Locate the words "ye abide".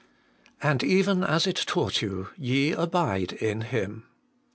2.35-3.33